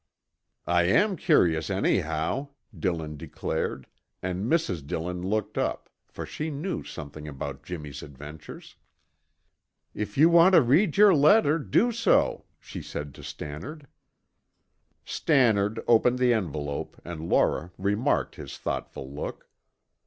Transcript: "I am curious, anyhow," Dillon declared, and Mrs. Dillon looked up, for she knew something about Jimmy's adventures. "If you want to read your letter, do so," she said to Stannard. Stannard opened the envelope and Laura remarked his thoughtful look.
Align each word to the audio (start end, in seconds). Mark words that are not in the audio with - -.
"I 0.65 0.85
am 0.85 1.15
curious, 1.15 1.69
anyhow," 1.69 2.47
Dillon 2.75 3.17
declared, 3.17 3.85
and 4.23 4.51
Mrs. 4.51 4.87
Dillon 4.87 5.21
looked 5.21 5.59
up, 5.59 5.89
for 6.07 6.25
she 6.25 6.49
knew 6.49 6.83
something 6.83 7.27
about 7.27 7.61
Jimmy's 7.61 8.01
adventures. 8.01 8.77
"If 9.93 10.17
you 10.17 10.27
want 10.27 10.53
to 10.55 10.63
read 10.63 10.97
your 10.97 11.13
letter, 11.13 11.59
do 11.59 11.91
so," 11.91 12.45
she 12.59 12.81
said 12.81 13.13
to 13.13 13.21
Stannard. 13.23 13.85
Stannard 15.05 15.79
opened 15.87 16.17
the 16.17 16.33
envelope 16.33 16.99
and 17.05 17.29
Laura 17.29 17.71
remarked 17.77 18.37
his 18.37 18.57
thoughtful 18.57 19.07
look. 19.07 19.47